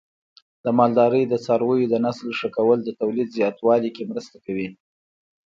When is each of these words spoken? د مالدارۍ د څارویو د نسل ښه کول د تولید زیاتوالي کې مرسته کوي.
د 0.63 0.65
مالدارۍ 0.77 1.23
د 1.27 1.33
څارویو 1.45 1.91
د 1.91 1.95
نسل 2.05 2.29
ښه 2.39 2.49
کول 2.57 2.79
د 2.83 2.89
تولید 2.99 3.29
زیاتوالي 3.37 3.89
کې 3.95 4.09
مرسته 4.11 4.35
کوي. 4.45 4.67